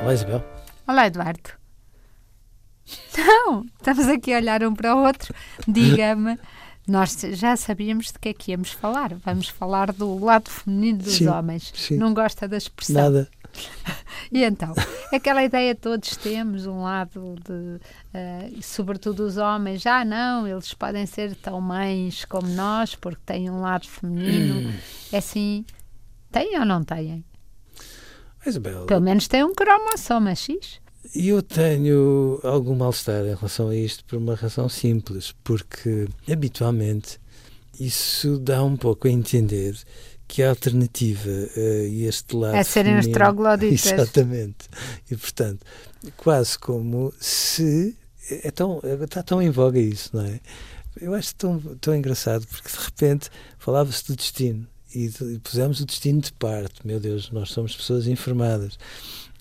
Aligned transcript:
Olá, 0.00 0.14
Isabel. 0.14 0.44
Olá, 0.86 1.06
Eduardo. 1.06 1.50
Não, 3.16 3.64
estamos 3.78 4.08
aqui 4.08 4.32
a 4.32 4.38
olhar 4.38 4.62
um 4.64 4.74
para 4.74 4.94
o 4.96 5.04
outro. 5.04 5.34
Diga-me, 5.68 6.38
nós 6.88 7.20
já 7.32 7.56
sabíamos 7.56 8.06
de 8.06 8.18
que 8.18 8.30
é 8.30 8.34
que 8.34 8.50
íamos 8.52 8.70
falar. 8.72 9.14
Vamos 9.14 9.48
falar 9.48 9.92
do 9.92 10.18
lado 10.18 10.50
feminino 10.50 10.98
dos 10.98 11.14
Sim, 11.14 11.28
homens. 11.28 11.72
sim. 11.74 11.96
Não 11.96 12.14
gosta 12.14 12.48
da 12.48 12.56
expressão. 12.56 13.02
Nada. 13.02 13.28
E 14.32 14.44
então, 14.44 14.72
aquela 15.12 15.42
ideia 15.42 15.74
todos 15.74 16.16
temos, 16.16 16.64
um 16.64 16.82
lado 16.82 17.34
de, 17.44 17.80
e 18.56 18.62
sobretudo 18.62 19.24
os 19.24 19.36
homens, 19.38 19.82
já 19.82 20.04
não, 20.04 20.46
eles 20.46 20.72
podem 20.72 21.04
ser 21.04 21.34
tão 21.34 21.60
mães 21.60 22.24
como 22.26 22.46
nós, 22.46 22.94
porque 22.94 23.20
têm 23.26 23.50
um 23.50 23.60
lado 23.60 23.88
feminino. 23.88 24.72
É 25.10 25.18
assim, 25.18 25.64
têm 26.30 26.56
ou 26.60 26.64
não 26.64 26.84
têm? 26.84 27.24
Pelo 28.86 29.00
menos 29.00 29.28
têm 29.28 29.44
um 29.44 29.54
cromossoma 29.54 30.34
X. 30.34 30.80
eu 31.14 31.42
tenho 31.42 32.40
algum 32.42 32.74
mal-estar 32.74 33.22
em 33.24 33.34
relação 33.34 33.68
a 33.68 33.76
isto 33.76 34.04
por 34.04 34.16
uma 34.16 34.34
razão 34.34 34.68
simples, 34.68 35.34
porque 35.44 36.06
habitualmente 36.30 37.18
isso 37.78 38.38
dá 38.38 38.62
um 38.62 38.76
pouco 38.76 39.08
a 39.08 39.10
entender 39.10 39.76
que 40.28 40.42
a 40.42 40.50
alternativa 40.50 41.30
a 41.56 41.88
este 42.06 42.36
lado 42.36 42.54
É 42.54 42.62
serem 42.62 42.92
os 42.94 43.06
feminino- 43.06 43.12
trogloditas. 43.14 43.86
Exatamente. 43.92 44.68
E, 45.10 45.16
portanto, 45.16 45.64
quase 46.16 46.58
como 46.58 47.12
se... 47.18 47.96
É 48.44 48.50
tão, 48.52 48.80
está 49.02 49.22
tão 49.24 49.42
em 49.42 49.50
voga 49.50 49.78
isso, 49.80 50.10
não 50.16 50.24
é? 50.24 50.38
Eu 51.00 51.14
acho 51.14 51.34
tão, 51.34 51.58
tão 51.80 51.94
engraçado, 51.96 52.46
porque 52.46 52.68
de 52.68 52.76
repente 52.84 53.28
falava-se 53.58 54.06
do 54.06 54.14
destino 54.14 54.68
e, 54.94 55.06
e 55.06 55.38
pusemos 55.38 55.80
o 55.80 55.86
destino 55.86 56.20
de 56.20 56.32
parte. 56.32 56.86
Meu 56.86 57.00
Deus, 57.00 57.30
nós 57.30 57.50
somos 57.50 57.74
pessoas 57.76 58.06
informadas. 58.06 58.78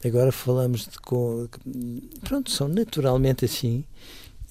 Agora 0.03 0.31
falamos 0.31 0.88
de... 0.88 0.97
Com, 1.00 1.47
pronto, 2.22 2.50
são 2.52 2.67
naturalmente 2.67 3.45
assim 3.45 3.83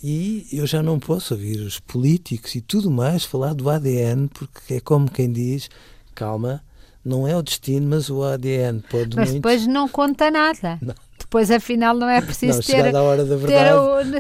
e 0.03 0.47
eu 0.53 0.67
já 0.67 0.83
não 0.83 0.99
posso 0.99 1.35
ouvir 1.35 1.61
os 1.61 1.81
políticos 1.81 2.55
e 2.55 2.61
tudo 2.61 2.91
mais 2.91 3.25
falar 3.25 3.53
do 3.53 3.69
ADN, 3.69 4.29
porque 4.29 4.75
é 4.75 4.81
como 4.81 5.11
quem 5.11 5.33
diz, 5.33 5.69
calma, 6.15 6.63
não 7.05 7.27
é 7.27 7.37
o 7.37 7.43
destino, 7.43 7.89
mas 7.89 8.09
o 8.09 8.23
ADN 8.23 8.81
pode 8.89 9.17
Mas 9.17 9.31
muito... 9.31 9.43
depois 9.43 9.67
não 9.67 9.89
conta 9.89 10.31
nada. 10.31 10.79
Não. 10.81 10.95
Depois, 11.29 11.51
afinal, 11.51 11.95
não 11.95 12.09
é 12.09 12.23
preciso 12.23 12.57
não, 12.57 12.63
ter, 12.63 12.91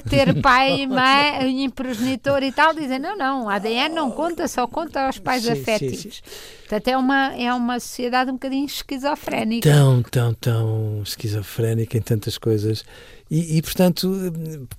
ter, 0.03 0.35
ter 0.35 0.43
pai 0.43 0.83
e 0.83 0.85
mãe, 0.87 1.65
e 1.65 1.69
progenitor 1.71 2.43
e 2.43 2.53
tal. 2.53 2.75
Dizem, 2.75 2.99
não, 2.99 3.17
não, 3.17 3.49
ADN 3.49 3.95
não 3.95 4.11
conta, 4.11 4.47
só 4.47 4.67
conta 4.67 5.07
aos 5.07 5.19
pais 5.19 5.43
Sim, 5.43 5.55
sim, 5.55 5.61
afétivos. 5.63 6.17
sim. 6.17 6.31
Portanto, 6.69 6.89
é 6.89 6.97
uma, 6.99 7.35
é 7.35 7.55
uma 7.55 7.81
sociedade 7.81 8.31
um 8.31 8.35
bocadinho 8.35 8.67
esquizofrénica. 8.67 9.71
Tão, 9.71 10.03
tão, 10.03 10.35
tão 10.35 11.03
esquizofrénica 11.03 11.97
em 11.97 12.03
tantas 12.03 12.37
coisas. 12.37 12.85
E, 13.31 13.57
e, 13.57 13.63
portanto, 13.63 14.13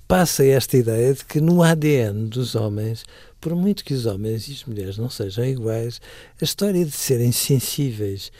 passa 0.06 0.46
esta 0.46 0.76
ideia 0.76 1.12
de 1.12 1.24
que 1.24 1.40
no 1.40 1.64
ADN 1.64 2.28
dos 2.28 2.54
homens, 2.54 3.04
por 3.40 3.56
muito 3.56 3.84
que 3.84 3.92
os 3.92 4.06
homens 4.06 4.48
e 4.48 4.52
as 4.52 4.64
mulheres 4.64 4.96
não 4.96 5.10
sejam 5.10 5.44
iguais, 5.44 6.00
a 6.40 6.44
história 6.44 6.84
de 6.84 6.92
serem 6.92 7.32
sensíveis, 7.32 8.30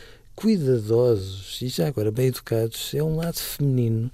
cuidadosos 0.40 1.58
e 1.62 1.68
já 1.68 1.86
agora 1.88 2.10
bem 2.10 2.26
educados 2.28 2.92
é 2.94 3.02
um 3.02 3.16
lado 3.16 3.38
feminino 3.38 4.10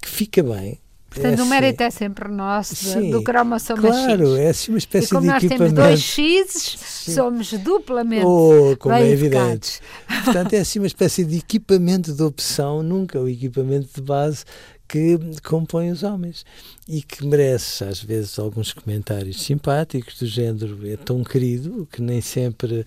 que 0.00 0.08
fica 0.08 0.42
bem. 0.42 0.78
Portanto, 1.08 1.40
é 1.40 1.42
o 1.42 1.46
mérito 1.46 1.82
assim- 1.82 2.04
é 2.04 2.06
sempre 2.06 2.28
nosso, 2.30 2.74
Sim, 2.74 3.10
do 3.10 3.22
cromossoma 3.22 3.82
Claro, 3.82 4.28
X. 4.34 4.38
é 4.38 4.48
assim 4.48 4.72
uma 4.72 4.76
E 4.76 4.78
espécie 4.78 5.08
como 5.10 5.20
de 5.20 5.26
nós 5.26 5.42
temos 5.44 5.72
dois 5.72 6.00
X, 6.00 6.78
somos 7.14 7.52
duplamente 7.52 8.24
Oh, 8.24 8.74
como 8.78 8.94
bem 8.94 9.04
é 9.04 9.10
evidente. 9.10 9.80
Portanto, 10.24 10.54
é 10.54 10.60
assim 10.60 10.78
uma 10.78 10.86
espécie 10.86 11.22
de 11.24 11.36
equipamento 11.36 12.14
de 12.14 12.22
opção, 12.22 12.82
nunca 12.82 13.20
o 13.20 13.28
equipamento 13.28 13.88
de 13.94 14.00
base 14.00 14.44
que 14.88 15.18
compõe 15.44 15.90
os 15.90 16.02
homens 16.02 16.46
e 16.88 17.02
que 17.02 17.26
merece, 17.26 17.84
às 17.84 18.02
vezes, 18.02 18.38
alguns 18.38 18.72
comentários 18.72 19.42
simpáticos 19.42 20.18
do 20.18 20.26
género 20.26 20.78
é 20.90 20.96
tão 20.96 21.22
querido 21.22 21.86
que 21.92 22.00
nem 22.00 22.22
sempre 22.22 22.86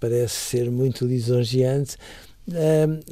parece 0.00 0.34
ser 0.34 0.70
muito 0.70 1.04
lisonjeante, 1.06 1.96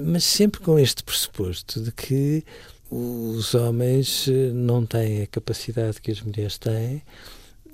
mas 0.02 0.24
sempre 0.24 0.60
com 0.60 0.78
este 0.78 1.04
pressuposto 1.04 1.80
de 1.80 1.92
que 1.92 2.44
os 2.90 3.54
homens 3.54 4.26
eh, 4.28 4.50
não 4.52 4.86
têm 4.86 5.22
a 5.22 5.26
capacidade 5.26 6.00
que 6.00 6.10
as 6.10 6.22
mulheres 6.22 6.56
têm 6.56 7.02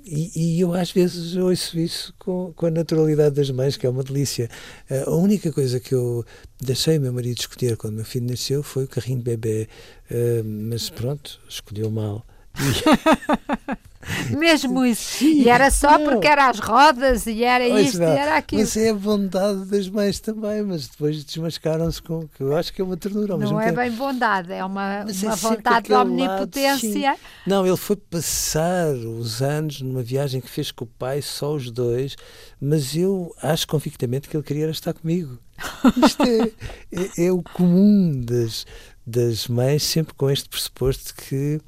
e, 0.05 0.57
e 0.57 0.59
eu 0.59 0.73
às 0.73 0.91
vezes 0.91 1.35
ouço 1.35 1.79
isso 1.79 2.13
com, 2.19 2.53
com 2.55 2.65
a 2.67 2.71
naturalidade 2.71 3.33
das 3.35 3.49
mães, 3.49 3.75
que 3.75 3.87
é 3.87 3.89
uma 3.89 4.03
delícia. 4.03 4.49
Eh, 4.89 5.03
A 5.07 5.11
única 5.11 5.51
coisa 5.51 5.79
que 5.79 5.95
eu 5.95 6.23
deixei 6.61 6.97
o 6.97 7.01
meu 7.01 7.13
marido 7.13 7.39
escolher 7.39 7.75
quando 7.77 7.95
meu 7.95 8.05
filho 8.05 8.27
nasceu 8.27 8.61
foi 8.61 8.83
o 8.83 8.87
carrinho 8.87 9.17
de 9.19 9.23
bebê, 9.23 9.67
eh, 10.11 10.43
mas 10.43 10.89
pronto, 10.89 11.39
escolheu 11.49 11.89
mal. 11.89 12.25
Mesmo 14.37 14.85
isso. 14.85 15.23
E 15.23 15.49
era 15.49 15.69
só 15.71 15.97
não. 15.97 16.05
porque 16.05 16.27
era 16.27 16.49
as 16.49 16.59
rodas 16.59 17.25
e 17.25 17.43
era 17.43 17.63
Olha, 17.63 17.81
isto 17.81 17.97
e 17.97 18.03
Isabel, 18.03 18.17
era 18.17 18.37
aquilo. 18.37 18.61
Mas 18.61 18.77
é 18.77 18.89
a 18.89 18.93
bondade 18.93 19.65
das 19.65 19.89
mães 19.89 20.19
também, 20.19 20.63
mas 20.63 20.87
depois 20.87 21.23
desmascaram-se 21.23 22.01
com 22.01 22.27
que 22.27 22.41
eu 22.41 22.55
acho 22.55 22.73
que 22.73 22.81
é 22.81 22.85
uma 22.85 22.97
ternura 22.97 23.37
Não 23.37 23.59
é 23.59 23.65
tempo. 23.65 23.77
bem 23.77 23.91
bondade, 23.91 24.51
é 24.51 24.63
uma, 24.63 25.03
Mas 25.05 25.23
é 25.23 25.27
uma 25.27 25.37
sempre 25.37 25.57
vontade 25.57 25.87
de 25.87 25.93
aquele 25.93 25.97
lado, 25.97 26.11
omnipotência. 26.11 27.15
Não, 27.45 27.65
ele 27.65 27.77
foi 27.77 27.95
passar 27.95 28.93
os 28.93 29.41
anos 29.41 29.81
numa 29.81 30.03
viagem 30.03 30.41
que 30.41 30.49
fez 30.49 30.71
com 30.71 30.85
o 30.85 30.87
pai, 30.87 31.21
só 31.21 31.53
os 31.53 31.71
dois, 31.71 32.15
mas 32.59 32.95
eu 32.95 33.33
acho 33.41 33.67
convictamente 33.67 34.27
que 34.27 34.35
ele 34.35 34.43
queria 34.43 34.69
estar 34.69 34.93
comigo. 34.93 35.37
Isto 36.05 36.23
é, 36.23 36.51
é, 36.91 37.25
é 37.27 37.31
o 37.31 37.41
comum 37.41 38.21
das, 38.21 38.65
das 39.05 39.47
mães, 39.47 39.83
sempre 39.83 40.13
com 40.13 40.29
este 40.29 40.49
pressuposto 40.49 41.05
de 41.07 41.13
que 41.13 41.61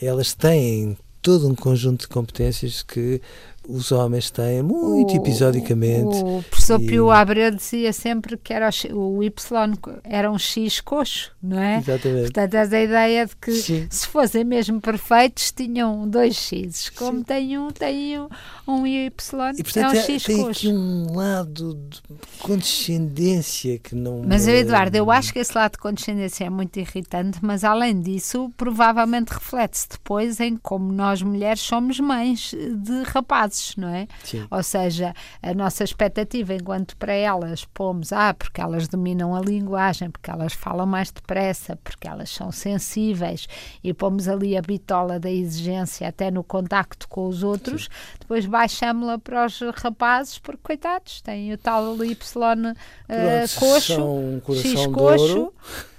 elas 0.00 0.34
têm 0.34 0.96
todo 1.26 1.48
um 1.48 1.56
conjunto 1.56 2.02
de 2.02 2.06
competências 2.06 2.84
que 2.84 3.20
os 3.68 3.90
homens 3.92 4.30
têm 4.30 4.62
muito 4.62 5.12
O- 5.12 5.16
episodicamente. 5.16 6.16
O 6.24 6.42
professor 6.48 6.80
E- 6.80 6.86
Pio 6.86 7.10
Abreu 7.10 7.50
dizia 7.50 7.92
sempre 7.92 8.36
que 8.36 8.52
era 8.52 8.70
o, 8.92 9.18
o 9.18 9.22
Y 9.22 9.72
era 10.04 10.30
um 10.30 10.38
X 10.38 10.80
coxo, 10.80 11.32
não 11.42 11.58
é? 11.58 11.78
Exatamente. 11.78 12.22
Portanto, 12.32 12.54
és 12.54 12.72
a 12.72 12.80
ideia 12.80 13.26
de 13.26 13.36
que 13.36 13.52
Sim. 13.52 13.86
se 13.90 14.06
fossem 14.08 14.44
mesmo 14.44 14.80
perfeitos, 14.80 15.50
tinham 15.52 16.08
dois 16.08 16.34
X. 16.36 16.90
Como 16.90 17.18
Sim. 17.18 17.24
tem 17.24 17.58
um, 17.58 17.70
tem 17.70 18.18
um, 18.20 18.28
um 18.68 18.86
Y, 18.86 18.96
E 18.96 19.60
é 19.60 19.62
portanto 19.62 19.92
um 19.94 19.96
é- 19.96 20.02
X 20.02 20.22
tem 20.24 20.36
coxo. 20.42 20.50
aqui 20.50 20.68
um 20.68 21.16
lado 21.16 21.74
de 21.74 22.00
condescendência 22.76 23.78
que 23.78 23.94
não. 23.94 24.22
Mas, 24.26 24.46
é- 24.48 24.58
Eduardo, 24.58 24.96
eu 24.96 25.10
acho 25.10 25.32
que 25.32 25.38
esse 25.38 25.56
lado 25.56 25.72
de 25.72 25.78
condescendência 25.78 26.44
é 26.44 26.50
muito 26.50 26.78
irritante, 26.78 27.38
mas 27.42 27.64
além 27.64 28.00
disso, 28.00 28.50
provavelmente 28.56 29.28
reflete-se 29.30 29.88
depois 29.90 30.40
em 30.40 30.56
como 30.56 30.92
nós 30.92 31.22
mulheres 31.22 31.60
somos 31.60 31.98
mães 32.00 32.52
de 32.52 33.02
rapazes, 33.04 33.55
não 33.76 33.88
é? 33.88 34.06
Sim. 34.24 34.46
Ou 34.50 34.62
seja, 34.62 35.14
a 35.42 35.54
nossa 35.54 35.84
expectativa, 35.84 36.54
enquanto 36.54 36.96
para 36.96 37.12
elas 37.12 37.64
pomos, 37.64 38.12
ah, 38.12 38.34
porque 38.34 38.60
elas 38.60 38.88
dominam 38.88 39.34
a 39.34 39.40
linguagem, 39.40 40.10
porque 40.10 40.30
elas 40.30 40.52
falam 40.52 40.86
mais 40.86 41.10
depressa, 41.10 41.76
porque 41.82 42.08
elas 42.08 42.30
são 42.30 42.50
sensíveis, 42.52 43.46
e 43.82 43.92
pomos 43.92 44.28
ali 44.28 44.56
a 44.56 44.62
bitola 44.62 45.18
da 45.18 45.30
exigência 45.30 46.08
até 46.08 46.30
no 46.30 46.44
contacto 46.44 47.08
com 47.08 47.26
os 47.28 47.42
outros, 47.42 47.88
depois 48.18 48.46
baixamos-la 48.46 49.18
para 49.18 49.46
os 49.46 49.60
rapazes, 49.76 50.38
porque 50.38 50.60
coitados, 50.62 51.20
têm 51.20 51.52
o 51.52 51.58
tal 51.58 51.96
Y 52.04 52.16
Pronto, 53.06 54.40
coxo, 54.42 54.62
X 54.62 54.80
de 54.80 54.88
coxo. 54.88 55.52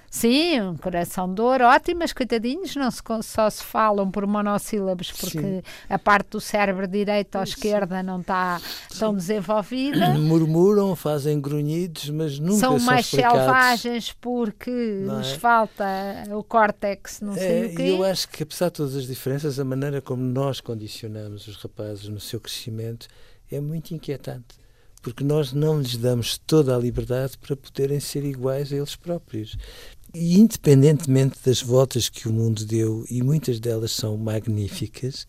Sim, 0.09 0.61
um 0.61 0.77
coração 0.77 1.31
de 1.33 1.41
ouro, 1.41 1.65
ótimas, 1.65 2.13
coitadinhos, 2.13 2.75
não 2.75 2.89
se, 2.89 3.01
só 3.23 3.49
se 3.49 3.61
falam 3.63 4.09
por 4.09 4.25
monossílabos 4.25 5.11
porque 5.11 5.39
Sim. 5.39 5.61
a 5.89 5.99
parte 5.99 6.29
do 6.29 6.39
cérebro 6.41 6.87
direito 6.87 7.37
ou 7.37 7.43
esquerda 7.43 8.01
não 8.01 8.21
está 8.21 8.59
tão 8.97 9.13
desenvolvida. 9.13 10.09
Murmuram, 10.17 10.95
fazem 10.95 11.39
grunhidos, 11.41 12.09
mas 12.09 12.39
nunca 12.39 12.59
São 12.59 12.79
mais 12.79 13.05
explicados. 13.05 13.37
selvagens 13.39 14.13
porque 14.19 14.71
é? 15.19 15.37
falta 15.37 15.85
o 16.31 16.43
córtex, 16.43 17.19
não 17.21 17.33
sei 17.33 17.43
É, 17.47 17.61
o 17.61 17.65
e 17.71 17.75
quê. 17.75 17.81
eu 17.91 18.03
acho 18.03 18.29
que, 18.29 18.43
apesar 18.43 18.67
de 18.67 18.73
todas 18.75 18.95
as 18.95 19.05
diferenças, 19.07 19.59
a 19.59 19.65
maneira 19.65 20.01
como 20.01 20.23
nós 20.23 20.61
condicionamos 20.61 21.47
os 21.47 21.57
rapazes 21.57 22.07
no 22.07 22.19
seu 22.19 22.39
crescimento 22.39 23.07
é 23.51 23.59
muito 23.59 23.93
inquietante. 23.93 24.55
Porque 24.99 25.23
nós 25.23 25.53
não 25.53 25.79
lhes 25.79 25.95
damos 25.95 26.37
toda 26.39 26.75
a 26.75 26.79
liberdade 26.79 27.37
para 27.37 27.55
poderem 27.55 27.99
ser 27.99 28.25
iguais 28.25 28.73
a 28.73 28.75
eles 28.75 28.95
próprios. 28.95 29.55
E 30.13 30.39
independentemente 30.39 31.37
das 31.45 31.61
voltas 31.61 32.09
que 32.09 32.27
o 32.27 32.33
mundo 32.33 32.65
deu, 32.65 33.05
e 33.09 33.21
muitas 33.21 33.59
delas 33.59 33.91
são 33.91 34.17
magníficas, 34.17 35.27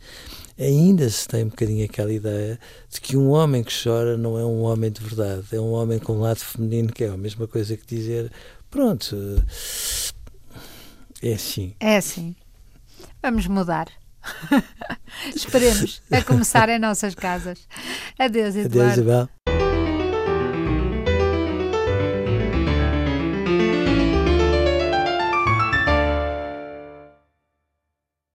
ainda 0.59 1.09
se 1.11 1.27
tem 1.29 1.45
um 1.45 1.49
bocadinho 1.49 1.85
aquela 1.85 2.13
ideia 2.13 2.59
de 2.89 3.01
que 3.01 3.17
um 3.17 3.31
homem 3.31 3.63
que 3.63 3.73
chora 3.73 4.17
não 4.17 4.39
é 4.39 4.45
um 4.45 4.63
homem 4.63 4.91
de 4.91 5.01
verdade, 5.01 5.47
é 5.53 5.61
um 5.61 5.73
homem 5.73 5.99
com 5.99 6.15
um 6.15 6.21
lado 6.21 6.39
feminino, 6.39 6.93
que 6.93 7.05
é 7.05 7.09
a 7.09 7.17
mesma 7.17 7.47
coisa 7.47 7.77
que 7.77 7.87
dizer, 7.87 8.31
pronto, 8.71 9.17
é 11.23 11.33
assim. 11.33 11.75
É 11.81 11.97
assim. 11.97 12.35
Vamos 13.23 13.47
mudar. 13.47 13.89
Esperemos 15.35 16.03
a 16.11 16.23
começar 16.23 16.69
em 16.69 16.79
nossas 16.79 17.15
casas. 17.15 17.67
Adeus, 18.19 18.55
Eduardo. 18.57 18.81
Adeus, 18.81 18.93
Isabel. 18.93 19.29